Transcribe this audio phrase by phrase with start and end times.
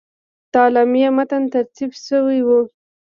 [0.51, 2.59] د اعلامیې متن ترتیب شوی وو.